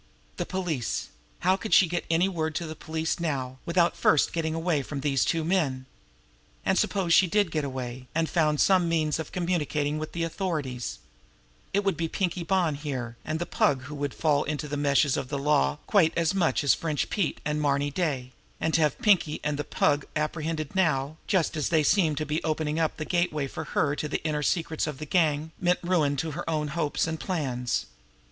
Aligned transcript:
The 0.37 0.47
police! 0.47 1.09
How 1.41 1.55
could 1.55 1.75
she 1.75 1.85
get 1.87 2.05
any 2.09 2.27
word 2.27 2.55
to 2.55 2.65
the 2.65 2.75
police 2.75 3.19
now, 3.19 3.59
without 3.67 3.95
first 3.95 4.33
getting 4.33 4.55
away 4.55 4.81
from 4.81 5.01
these 5.01 5.23
two 5.23 5.43
men 5.43 5.71
here? 5.71 6.65
And 6.65 6.79
suppose 6.79 7.13
she 7.13 7.27
did 7.27 7.51
get 7.51 7.63
away, 7.63 8.07
and 8.15 8.27
found 8.27 8.59
some 8.59 8.89
means 8.89 9.19
of 9.19 9.31
communicating 9.31 9.99
with 9.99 10.13
the 10.13 10.23
authorities, 10.23 10.97
it 11.71 11.83
would 11.83 11.97
be 11.97 12.07
Pinkie 12.07 12.43
Bonn 12.43 12.73
here, 12.73 13.15
and 13.23 13.37
the 13.37 13.45
Pug, 13.45 13.83
who 13.83 13.93
would 13.93 14.15
fall 14.15 14.43
into 14.43 14.67
the 14.67 14.75
meshes 14.75 15.17
of 15.17 15.27
the 15.27 15.37
law 15.37 15.77
quite 15.85 16.17
as 16.17 16.33
much 16.33 16.63
as 16.63 16.73
would 16.75 16.79
French 16.81 17.11
Pete 17.11 17.39
and 17.45 17.61
Marny 17.61 17.91
Day; 17.91 18.31
and 18.59 18.73
to 18.73 18.81
have 18.81 18.97
Pinkie 19.03 19.39
and 19.43 19.59
the 19.59 19.63
Pug 19.63 20.07
apprehended 20.15 20.75
now, 20.75 21.17
just 21.27 21.55
as 21.55 21.69
they 21.69 21.83
seemed 21.83 22.17
to 22.17 22.25
be 22.25 22.43
opening 22.43 22.77
the 22.97 23.05
gateway 23.05 23.45
for 23.45 23.65
her 23.65 23.91
into 23.91 24.07
the 24.09 24.23
inner 24.23 24.41
secrets 24.41 24.87
of 24.87 24.97
the 24.97 25.05
gang, 25.05 25.51
meant 25.59 25.77
ruin 25.83 26.15
to 26.17 26.31
her 26.31 26.49
own 26.49 26.69
hopes 26.69 27.05
and 27.05 27.19
plans. 27.19 27.85